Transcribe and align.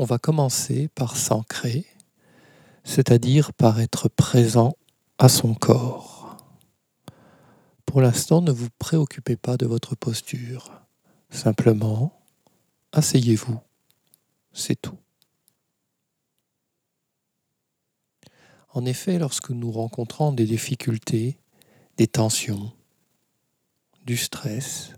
on 0.00 0.04
va 0.04 0.16
commencer 0.18 0.88
par 0.88 1.14
s'ancrer, 1.14 1.84
c'est-à-dire 2.84 3.52
par 3.52 3.80
être 3.80 4.08
présent 4.08 4.74
à 5.18 5.28
son 5.28 5.52
corps. 5.52 6.38
Pour 7.84 8.00
l'instant, 8.00 8.40
ne 8.40 8.50
vous 8.50 8.70
préoccupez 8.78 9.36
pas 9.36 9.58
de 9.58 9.66
votre 9.66 9.96
posture. 9.96 10.72
Simplement, 11.28 12.18
asseyez-vous. 12.92 13.60
C'est 14.54 14.80
tout. 14.80 14.96
En 18.70 18.86
effet, 18.86 19.18
lorsque 19.18 19.50
nous 19.50 19.70
rencontrons 19.70 20.32
des 20.32 20.46
difficultés, 20.46 21.36
des 21.98 22.06
tensions, 22.06 22.72
du 24.06 24.16
stress, 24.16 24.94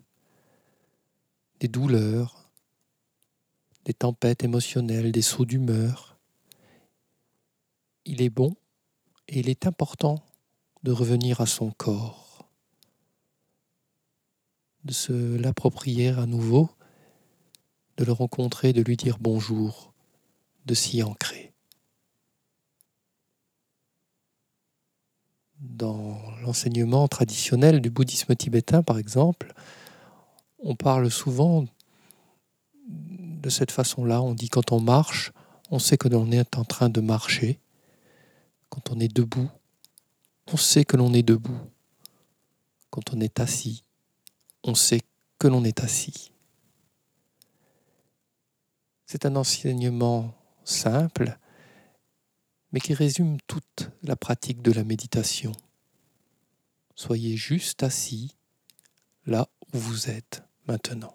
des 1.59 1.67
douleurs, 1.67 2.42
des 3.85 3.95
tempêtes 3.95 4.45
émotionnelles, 4.45 5.13
des 5.13 5.23
sauts 5.23 5.45
d'humeur, 5.45 6.17
il 8.05 8.23
est 8.23 8.31
bon 8.31 8.55
et 9.29 9.41
il 9.41 9.49
est 9.49 9.67
important 9.67 10.25
de 10.83 10.93
revenir 10.93 11.41
à 11.41 11.47
son 11.47 11.71
corps, 11.71 12.49
de 14.85 14.93
se 14.93 15.37
l'approprier 15.37 16.09
à 16.09 16.27
nouveau, 16.27 16.71
de 17.97 18.05
le 18.05 18.13
rencontrer, 18.13 18.73
de 18.73 18.83
lui 18.83 18.97
dire 18.97 19.19
bonjour, 19.21 19.93
de 20.67 20.75
s'y 20.75 21.03
ancrer. 21.03 21.53
dans 25.63 26.19
l'enseignement 26.43 27.07
traditionnel 27.09 27.81
du 27.81 27.91
bouddhisme 27.91 28.35
tibétain, 28.35 28.83
par 28.83 28.99
exemple, 28.99 29.55
on 30.59 30.75
parle 30.75 31.11
souvent 31.11 31.65
de 33.43 33.51
cette 33.51 33.71
façon-là. 33.71 34.23
On 34.23 34.35
dit 34.35 34.49
quand 34.49 34.73
on 34.73 34.81
marche, 34.81 35.33
on 35.71 35.79
sait 35.79 35.99
que 35.99 36.09
l'on 36.09 36.31
est 36.31 36.57
en 36.57 36.65
train 36.65 36.89
de 36.89 37.01
marcher. 37.01 37.61
Quand 38.71 38.91
on 38.91 39.01
est 39.01 39.15
debout, 39.15 39.51
on 40.53 40.57
sait 40.57 40.85
que 40.85 40.97
l'on 40.97 41.13
est 41.13 41.23
debout. 41.23 41.59
Quand 42.91 43.13
on 43.13 43.21
est 43.21 43.41
assis, 43.41 43.85
on 44.65 44.75
sait 44.75 45.01
que 45.39 45.49
l'on 45.49 45.65
est 45.65 45.83
assis. 45.83 46.33
C'est 49.07 49.27
un 49.27 49.37
enseignement 49.37 50.33
simple 50.65 51.39
mais 52.73 52.81
qui 52.81 52.95
résume 52.95 53.39
toute 53.47 53.91
la 54.03 54.17
pratique 54.17 54.63
de 54.63 54.73
la 54.73 54.83
méditation. 54.83 55.53
Soyez 56.95 57.37
juste 57.37 57.83
assis 57.83 58.35
là 59.27 59.47
où 59.73 59.79
vous 59.79 60.11
êtes 60.11 60.43
maintenant. 60.67 61.15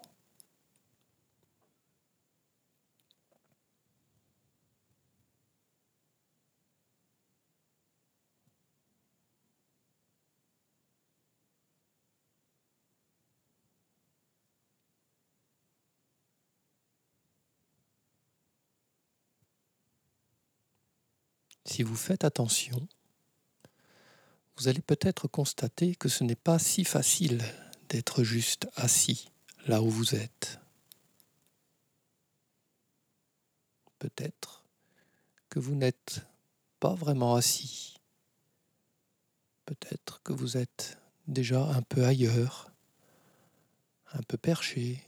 Si 21.68 21.82
vous 21.82 21.96
faites 21.96 22.24
attention, 22.24 22.88
vous 24.56 24.68
allez 24.68 24.80
peut-être 24.80 25.28
constater 25.28 25.94
que 25.94 26.08
ce 26.08 26.24
n'est 26.24 26.34
pas 26.34 26.58
si 26.58 26.82
facile 26.82 27.44
d'être 27.90 28.24
juste 28.24 28.68
assis 28.74 29.30
là 29.66 29.82
où 29.82 29.90
vous 29.90 30.14
êtes. 30.14 30.60
Peut-être 33.98 34.64
que 35.50 35.58
vous 35.58 35.74
n'êtes 35.74 36.22
pas 36.80 36.94
vraiment 36.94 37.34
assis. 37.34 37.98
Peut-être 39.66 40.22
que 40.22 40.32
vous 40.32 40.56
êtes 40.56 40.98
déjà 41.26 41.62
un 41.62 41.82
peu 41.82 42.06
ailleurs, 42.06 42.72
un 44.14 44.22
peu 44.22 44.38
perché. 44.38 45.04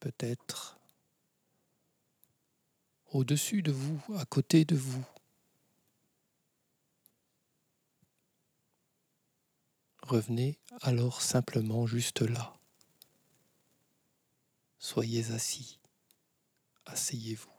Peut-être 0.00 0.77
au-dessus 3.12 3.62
de 3.62 3.72
vous, 3.72 4.00
à 4.16 4.24
côté 4.24 4.64
de 4.64 4.76
vous. 4.76 5.04
Revenez 10.02 10.58
alors 10.80 11.20
simplement 11.20 11.86
juste 11.86 12.22
là. 12.22 12.54
Soyez 14.78 15.32
assis, 15.32 15.80
asseyez-vous. 16.86 17.57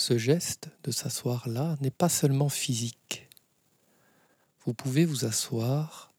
Ce 0.00 0.16
geste 0.16 0.70
de 0.84 0.92
s'asseoir 0.92 1.46
là 1.46 1.76
n'est 1.82 1.90
pas 1.90 2.08
seulement 2.08 2.48
physique. 2.48 3.28
Vous 4.60 4.72
pouvez 4.72 5.04
vous 5.04 5.26
asseoir 5.26 6.14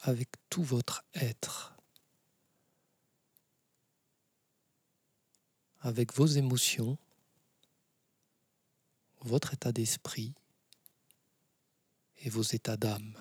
avec 0.00 0.28
tout 0.48 0.64
votre 0.64 1.04
être, 1.14 1.76
avec 5.78 6.12
vos 6.14 6.26
émotions, 6.26 6.98
votre 9.20 9.54
état 9.54 9.70
d'esprit 9.70 10.34
et 12.18 12.28
vos 12.28 12.42
états 12.42 12.76
d'âme. 12.76 13.14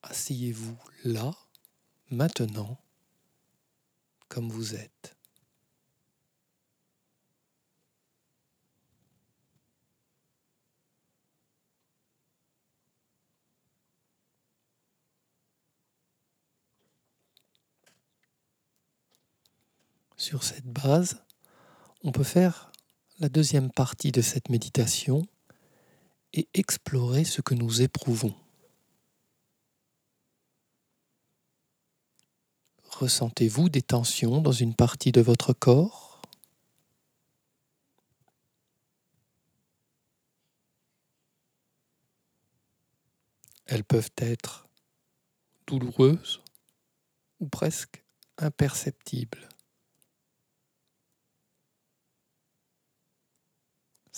Asseyez-vous 0.00 0.78
là, 1.04 1.36
maintenant, 2.08 2.80
comme 4.30 4.48
vous 4.48 4.74
êtes. 4.74 5.17
Sur 20.28 20.44
cette 20.44 20.66
base, 20.66 21.24
on 22.02 22.12
peut 22.12 22.22
faire 22.22 22.70
la 23.18 23.30
deuxième 23.30 23.72
partie 23.72 24.12
de 24.12 24.20
cette 24.20 24.50
méditation 24.50 25.26
et 26.34 26.46
explorer 26.52 27.24
ce 27.24 27.40
que 27.40 27.54
nous 27.54 27.80
éprouvons. 27.80 28.34
Ressentez-vous 32.90 33.70
des 33.70 33.80
tensions 33.80 34.42
dans 34.42 34.52
une 34.52 34.74
partie 34.74 35.12
de 35.12 35.22
votre 35.22 35.54
corps? 35.54 36.20
Elles 43.64 43.82
peuvent 43.84 44.12
être 44.18 44.68
douloureuses 45.66 46.42
ou 47.40 47.48
presque 47.48 48.04
imperceptibles. 48.36 49.48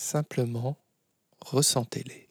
Simplement, 0.01 0.77
ressentez-les. 1.41 2.27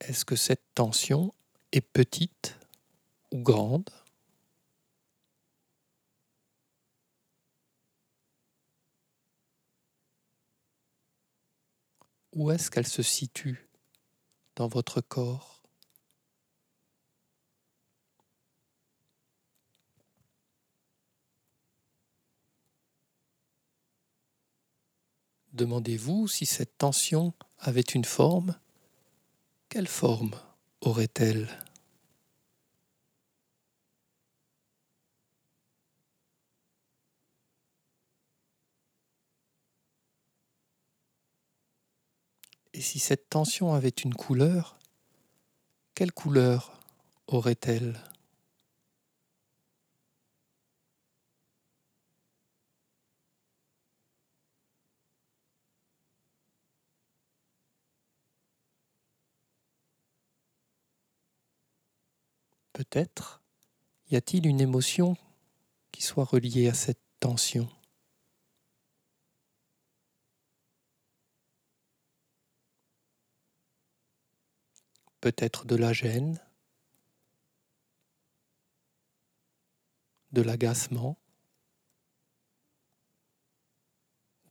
Est-ce 0.00 0.24
que 0.24 0.34
cette 0.34 0.64
tension 0.74 1.34
est 1.72 1.82
petite 1.82 2.58
ou 3.32 3.42
grande? 3.42 3.90
Où 12.32 12.50
est-ce 12.50 12.70
qu'elle 12.70 12.86
se 12.86 13.02
situe 13.02 13.68
dans 14.56 14.68
votre 14.68 15.02
corps? 15.02 15.55
Demandez-vous 25.56 26.28
si 26.28 26.44
cette 26.44 26.76
tension 26.76 27.32
avait 27.60 27.80
une 27.80 28.04
forme. 28.04 28.58
Quelle 29.70 29.88
forme 29.88 30.38
aurait-elle? 30.82 31.48
Et 42.74 42.82
si 42.82 42.98
cette 42.98 43.30
tension 43.30 43.72
avait 43.72 43.88
une 43.88 44.12
couleur, 44.12 44.78
quelle 45.94 46.12
couleur 46.12 46.78
aurait-elle? 47.28 47.98
Peut-être 62.76 63.40
y 64.10 64.16
a-t-il 64.16 64.46
une 64.46 64.60
émotion 64.60 65.16
qui 65.92 66.02
soit 66.02 66.26
reliée 66.26 66.68
à 66.68 66.74
cette 66.74 67.00
tension? 67.20 67.70
Peut-être 75.22 75.64
de 75.64 75.74
la 75.74 75.94
gêne, 75.94 76.38
de 80.32 80.42
l'agacement, 80.42 81.16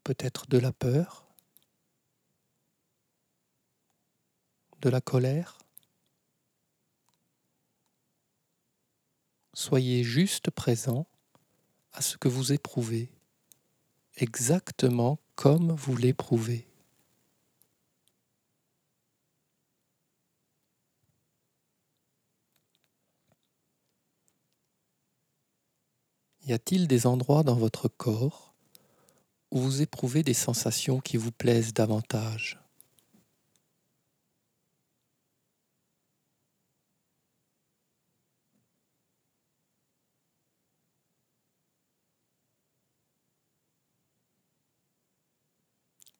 peut-être 0.03 0.47
de 0.47 0.57
la 0.57 0.73
peur, 0.73 1.27
de 4.81 4.89
la 4.89 4.99
colère? 4.99 5.59
Soyez 9.57 10.03
juste 10.03 10.51
présent 10.51 11.07
à 11.93 12.01
ce 12.01 12.17
que 12.17 12.27
vous 12.27 12.51
éprouvez, 12.51 13.09
exactement 14.17 15.17
comme 15.35 15.71
vous 15.71 15.95
l'éprouvez. 15.95 16.67
Y 26.43 26.51
a-t-il 26.51 26.89
des 26.89 27.07
endroits 27.07 27.43
dans 27.43 27.55
votre 27.55 27.87
corps 27.87 28.53
où 29.51 29.59
vous 29.59 29.81
éprouvez 29.81 30.21
des 30.21 30.33
sensations 30.33 30.99
qui 30.99 31.15
vous 31.15 31.31
plaisent 31.31 31.73
davantage? 31.73 32.64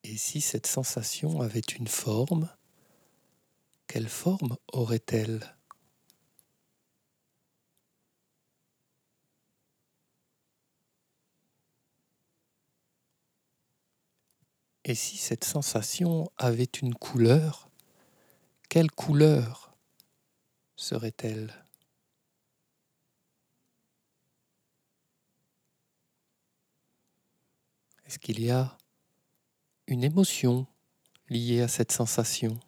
Et 0.08 0.18
si 0.18 0.40
cette 0.40 0.68
sensation 0.68 1.40
avait 1.40 1.58
une 1.58 1.88
forme, 1.88 2.48
quelle 3.88 4.08
forme 4.08 4.56
aurait-elle? 4.72 5.56
Et 14.84 14.94
si 14.94 15.16
cette 15.16 15.42
sensation 15.42 16.30
avait 16.38 16.62
une 16.62 16.94
couleur, 16.94 17.68
quelle 18.68 18.92
couleur 18.92 19.76
serait-elle? 20.76 21.52
Est-ce 28.04 28.20
qu'il 28.20 28.40
y 28.40 28.52
a 28.52 28.78
une 29.86 30.04
émotion 30.04 30.66
liée 31.28 31.62
à 31.62 31.68
cette 31.68 31.92
sensation 31.92 32.58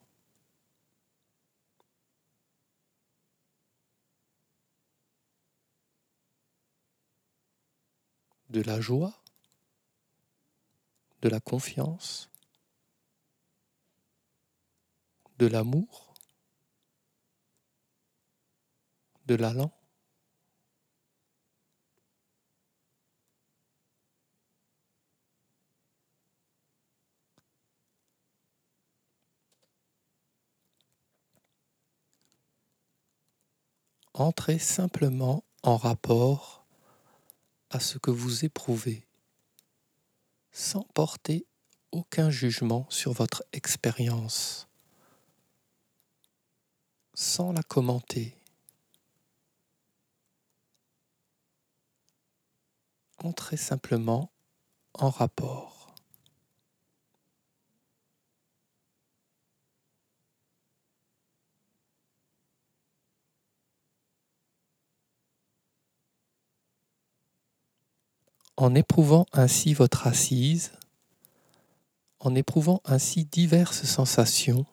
De 8.51 8.63
la 8.63 8.81
joie 8.81 9.19
de 11.21 11.29
la 11.29 11.41
confiance, 11.41 12.31
de 15.39 15.47
l'amour, 15.47 16.15
de 19.27 19.35
l'allant. 19.35 19.78
Entrez 34.15 34.59
simplement 34.59 35.45
en 35.63 35.77
rapport 35.77 36.65
à 37.71 37.81
ce 37.81 37.99
que 37.99 38.11
vous 38.11 38.45
éprouvez 38.45 39.09
sans 40.59 40.83
porter 40.95 41.47
aucun 41.93 42.31
jugement 42.31 42.87
sur 42.91 43.13
votre 43.13 43.45
expérience, 43.53 44.69
sans 47.15 47.53
la 47.53 47.63
commenter. 47.63 48.37
Entrez 53.19 53.57
simplement 53.57 54.33
en 54.95 55.11
rapport. 55.11 55.78
En 68.61 68.75
éprouvant 68.75 69.25
ainsi 69.33 69.73
votre 69.73 70.09
assise, 70.09 70.73
en 72.19 72.35
éprouvant 72.35 72.81
ainsi 72.85 73.25
diverses 73.25 73.85
sensations, 73.85 74.67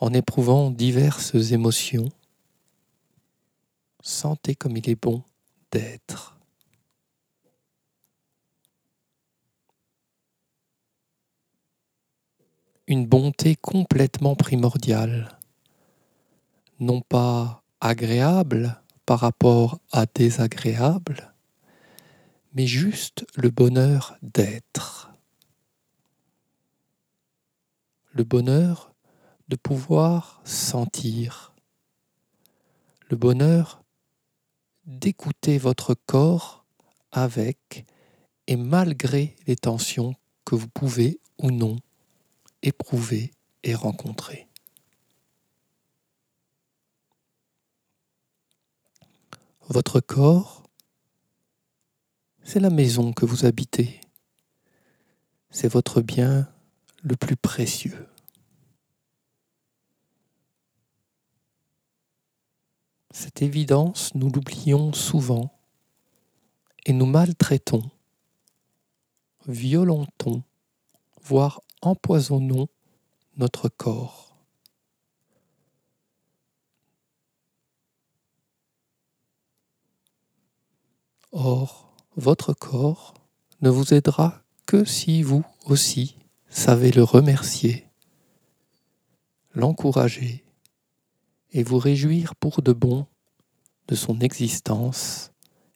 en 0.00 0.14
éprouvant 0.14 0.70
diverses 0.70 1.34
émotions, 1.52 2.08
sentez 4.00 4.54
comme 4.54 4.78
il 4.78 4.88
est 4.88 4.98
bon 4.98 5.22
d'être. 5.70 6.38
Une 12.86 13.04
bonté 13.04 13.56
complètement 13.56 14.34
primordiale, 14.34 15.38
non 16.80 17.02
pas 17.02 17.62
agréable 17.82 18.80
par 19.04 19.20
rapport 19.20 19.78
à 19.92 20.06
désagréable, 20.06 21.34
mais 22.56 22.66
juste 22.66 23.26
le 23.34 23.50
bonheur 23.50 24.16
d'être. 24.22 25.12
Le 28.12 28.24
bonheur 28.24 28.94
de 29.48 29.56
pouvoir 29.56 30.40
sentir. 30.44 31.54
Le 33.10 33.16
bonheur 33.16 33.84
d'écouter 34.86 35.58
votre 35.58 35.94
corps 35.94 36.64
avec 37.12 37.84
et 38.46 38.56
malgré 38.56 39.36
les 39.46 39.56
tensions 39.56 40.14
que 40.46 40.54
vous 40.54 40.68
pouvez 40.68 41.20
ou 41.36 41.50
non 41.50 41.76
éprouver 42.62 43.32
et 43.64 43.74
rencontrer. 43.74 44.48
Votre 49.68 50.00
corps 50.00 50.65
c'est 52.46 52.60
la 52.60 52.70
maison 52.70 53.12
que 53.12 53.26
vous 53.26 53.44
habitez. 53.44 54.00
C'est 55.50 55.66
votre 55.66 56.00
bien 56.00 56.48
le 57.02 57.16
plus 57.16 57.34
précieux. 57.34 58.06
Cette 63.10 63.42
évidence, 63.42 64.14
nous 64.14 64.30
l'oublions 64.30 64.92
souvent 64.92 65.58
et 66.84 66.92
nous 66.92 67.06
maltraitons, 67.06 67.90
violentons, 69.48 70.44
voire 71.22 71.60
empoisonnons 71.82 72.68
notre 73.36 73.68
corps. 73.68 74.36
Or, 81.32 81.85
votre 82.16 82.54
corps 82.54 83.14
ne 83.60 83.70
vous 83.70 83.94
aidera 83.94 84.42
que 84.64 84.84
si 84.84 85.22
vous 85.22 85.44
aussi 85.66 86.16
savez 86.48 86.90
le 86.90 87.04
remercier, 87.04 87.88
l'encourager 89.54 90.44
et 91.52 91.62
vous 91.62 91.78
réjouir 91.78 92.34
pour 92.34 92.62
de 92.62 92.72
bon 92.72 93.06
de 93.88 93.94
son 93.94 94.20
existence 94.20 95.30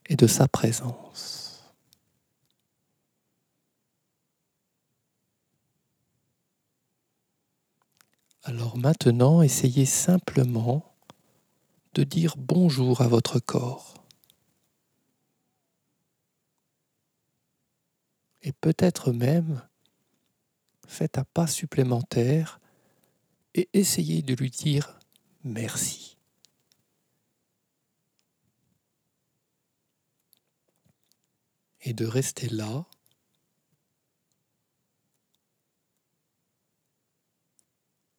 et 0.09 0.17
de 0.17 0.27
sa 0.27 0.49
présence. 0.49 1.75
Alors 8.43 8.77
maintenant, 8.77 9.43
essayez 9.43 9.85
simplement 9.85 10.85
de 11.95 12.03
dire 12.03 12.35
bonjour 12.37 13.01
à 13.01 13.09
votre 13.09 13.39
corps. 13.39 14.00
Et 18.51 18.53
peut-être 18.53 19.13
même 19.13 19.63
faites 20.85 21.19
un 21.19 21.25
pas 21.25 21.47
supplémentaire 21.47 22.59
et 23.55 23.69
essayez 23.75 24.23
de 24.23 24.35
lui 24.35 24.51
dire 24.51 24.99
merci. 25.45 26.19
Et 31.83 31.93
de 31.93 32.05
rester 32.05 32.49
là 32.49 32.87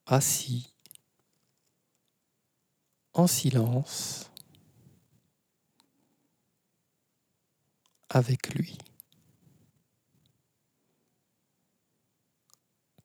assis, 0.06 0.74
en 3.12 3.26
silence, 3.26 4.30
avec 8.08 8.54
lui, 8.54 8.78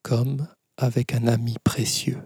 comme 0.08 0.48
avec 0.78 1.14
un 1.14 1.28
ami 1.28 1.58
précieux. 1.64 2.22